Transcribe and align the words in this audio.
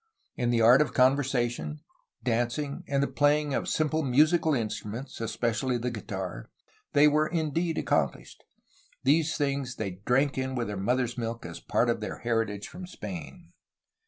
^' 0.01 0.03
In 0.35 0.49
the 0.49 0.61
arts 0.61 0.81
of 0.83 0.95
conversa 0.95 1.47
tion, 1.51 1.79
dancing, 2.23 2.83
and 2.87 3.03
the 3.03 3.07
playing 3.07 3.53
of 3.53 3.69
simple 3.69 4.01
musical 4.01 4.55
instruments, 4.55 5.21
especially 5.21 5.77
the 5.77 5.91
guitar, 5.91 6.49
they 6.93 7.07
were 7.07 7.27
indeed 7.27 7.77
accomplished. 7.77 8.43
These 9.03 9.37
things 9.37 9.75
they 9.75 9.91
drank 10.03 10.39
in 10.39 10.55
with 10.55 10.65
their 10.65 10.75
mother's 10.75 11.19
milk 11.19 11.45
as 11.45 11.59
part 11.59 11.87
of 11.87 11.99
their 11.99 12.17
heritage 12.17 12.67
from 12.67 12.87
Spain. 12.87 13.53